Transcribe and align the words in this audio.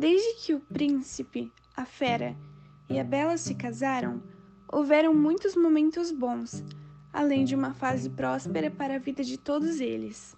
Desde 0.00 0.32
que 0.36 0.54
o 0.54 0.60
príncipe, 0.60 1.52
a 1.76 1.84
fera 1.84 2.34
e 2.88 2.98
a 2.98 3.04
bela 3.04 3.36
se 3.36 3.54
casaram, 3.54 4.22
houveram 4.66 5.12
muitos 5.12 5.54
momentos 5.54 6.10
bons, 6.10 6.64
além 7.12 7.44
de 7.44 7.54
uma 7.54 7.74
fase 7.74 8.08
próspera 8.08 8.70
para 8.70 8.94
a 8.94 8.98
vida 8.98 9.22
de 9.22 9.36
todos 9.36 9.78
eles. 9.78 10.34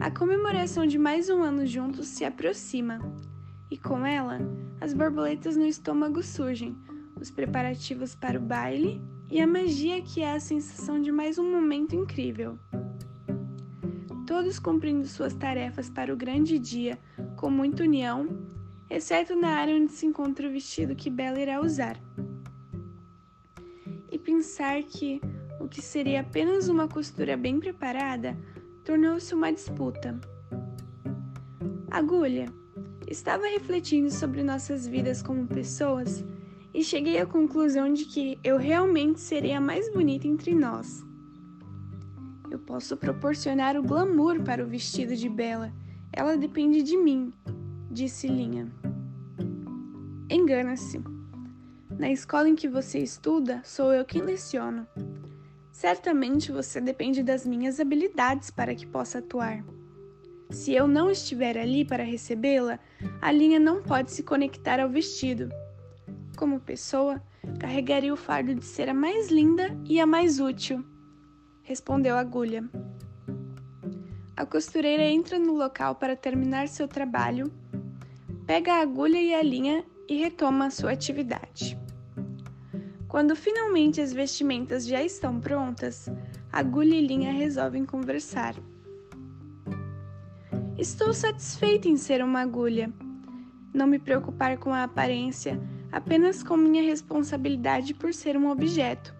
A 0.00 0.10
comemoração 0.10 0.86
de 0.86 0.96
mais 0.96 1.28
um 1.28 1.42
ano 1.42 1.66
juntos 1.66 2.08
se 2.08 2.24
aproxima, 2.24 2.98
e 3.70 3.76
com 3.76 4.06
ela, 4.06 4.38
as 4.80 4.94
borboletas 4.94 5.54
no 5.54 5.66
estômago 5.66 6.22
surgem, 6.22 6.74
os 7.20 7.30
preparativos 7.30 8.14
para 8.14 8.38
o 8.38 8.42
baile 8.42 9.02
e 9.30 9.38
a 9.38 9.46
magia 9.46 10.00
que 10.00 10.22
é 10.22 10.32
a 10.32 10.40
sensação 10.40 10.98
de 10.98 11.12
mais 11.12 11.36
um 11.36 11.52
momento 11.52 11.94
incrível. 11.94 12.58
Todos 14.30 14.60
cumprindo 14.60 15.08
suas 15.08 15.34
tarefas 15.34 15.90
para 15.90 16.14
o 16.14 16.16
grande 16.16 16.56
dia 16.56 16.96
com 17.34 17.50
muita 17.50 17.82
união, 17.82 18.28
exceto 18.88 19.34
na 19.34 19.48
área 19.48 19.74
onde 19.74 19.90
se 19.90 20.06
encontra 20.06 20.46
o 20.46 20.52
vestido 20.52 20.94
que 20.94 21.10
Bela 21.10 21.40
irá 21.40 21.60
usar. 21.60 22.00
E 24.08 24.16
pensar 24.16 24.80
que 24.84 25.20
o 25.58 25.66
que 25.66 25.82
seria 25.82 26.20
apenas 26.20 26.68
uma 26.68 26.86
costura 26.86 27.36
bem 27.36 27.58
preparada 27.58 28.38
tornou-se 28.84 29.34
uma 29.34 29.52
disputa. 29.52 30.20
Agulha, 31.90 32.46
estava 33.08 33.48
refletindo 33.48 34.12
sobre 34.12 34.44
nossas 34.44 34.86
vidas 34.86 35.22
como 35.22 35.44
pessoas 35.48 36.24
e 36.72 36.84
cheguei 36.84 37.18
à 37.18 37.26
conclusão 37.26 37.92
de 37.92 38.04
que 38.04 38.38
eu 38.44 38.58
realmente 38.58 39.18
serei 39.18 39.54
a 39.54 39.60
mais 39.60 39.92
bonita 39.92 40.28
entre 40.28 40.54
nós. 40.54 41.09
Eu 42.50 42.58
posso 42.58 42.96
proporcionar 42.96 43.76
o 43.76 43.82
glamour 43.82 44.42
para 44.42 44.64
o 44.64 44.66
vestido 44.66 45.14
de 45.14 45.28
Bela. 45.28 45.72
Ela 46.12 46.36
depende 46.36 46.82
de 46.82 46.96
mim, 46.96 47.32
disse 47.90 48.26
Linha. 48.26 48.66
Engana-se. 50.28 51.00
Na 51.98 52.10
escola 52.10 52.48
em 52.48 52.54
que 52.54 52.68
você 52.68 52.98
estuda, 52.98 53.60
sou 53.64 53.92
eu 53.92 54.04
quem 54.04 54.22
leciono. 54.22 54.86
Certamente 55.70 56.50
você 56.50 56.80
depende 56.80 57.22
das 57.22 57.46
minhas 57.46 57.78
habilidades 57.78 58.50
para 58.50 58.74
que 58.74 58.86
possa 58.86 59.18
atuar. 59.18 59.64
Se 60.50 60.74
eu 60.74 60.88
não 60.88 61.10
estiver 61.10 61.56
ali 61.56 61.84
para 61.84 62.02
recebê-la, 62.02 62.80
a 63.20 63.30
linha 63.30 63.60
não 63.60 63.82
pode 63.82 64.10
se 64.10 64.22
conectar 64.22 64.80
ao 64.80 64.88
vestido 64.88 65.48
como 66.40 66.58
pessoa, 66.58 67.22
carregaria 67.58 68.14
o 68.14 68.16
fardo 68.16 68.54
de 68.54 68.64
ser 68.64 68.88
a 68.88 68.94
mais 68.94 69.28
linda 69.28 69.78
e 69.84 70.00
a 70.00 70.06
mais 70.06 70.40
útil, 70.40 70.82
respondeu 71.62 72.16
a 72.16 72.20
agulha. 72.20 72.64
A 74.36 74.46
costureira 74.46 75.04
entra 75.04 75.38
no 75.38 75.54
local 75.54 75.94
para 75.94 76.16
terminar 76.16 76.68
seu 76.68 76.88
trabalho, 76.88 77.52
pega 78.46 78.74
a 78.74 78.80
agulha 78.80 79.20
e 79.20 79.34
a 79.34 79.42
linha 79.42 79.84
e 80.08 80.16
retoma 80.16 80.66
a 80.66 80.70
sua 80.70 80.92
atividade. 80.92 81.78
Quando 83.06 83.36
finalmente 83.36 84.00
as 84.00 84.12
vestimentas 84.12 84.86
já 84.86 85.02
estão 85.02 85.38
prontas, 85.38 86.08
agulha 86.52 86.94
e 86.94 87.06
linha 87.06 87.32
resolvem 87.32 87.84
conversar. 87.84 88.54
Estou 90.78 91.12
satisfeita 91.12 91.88
em 91.88 91.96
ser 91.96 92.24
uma 92.24 92.40
agulha. 92.40 92.90
Não 93.74 93.86
me 93.86 93.98
preocupar 93.98 94.56
com 94.56 94.72
a 94.72 94.84
aparência, 94.84 95.60
apenas 95.92 96.42
com 96.42 96.56
minha 96.56 96.82
responsabilidade 96.82 97.92
por 97.92 98.14
ser 98.14 98.36
um 98.36 98.48
objeto. 98.48 99.19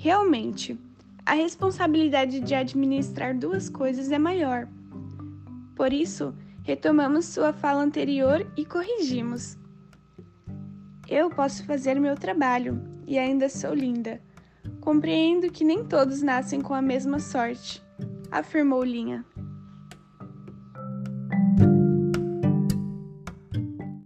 Realmente, 0.00 0.78
a 1.26 1.32
responsabilidade 1.34 2.38
de 2.38 2.54
administrar 2.54 3.36
duas 3.36 3.68
coisas 3.68 4.12
é 4.12 4.18
maior. 4.18 4.68
Por 5.74 5.92
isso, 5.92 6.32
retomamos 6.62 7.24
sua 7.24 7.52
fala 7.52 7.82
anterior 7.82 8.46
e 8.56 8.64
corrigimos. 8.64 9.58
Eu 11.08 11.28
posso 11.28 11.64
fazer 11.64 11.98
meu 11.98 12.14
trabalho 12.14 12.80
e 13.08 13.18
ainda 13.18 13.48
sou 13.48 13.74
linda. 13.74 14.22
Compreendo 14.80 15.50
que 15.50 15.64
nem 15.64 15.84
todos 15.84 16.22
nascem 16.22 16.60
com 16.60 16.74
a 16.74 16.80
mesma 16.80 17.18
sorte, 17.18 17.82
afirmou 18.30 18.84
Linha. 18.84 19.24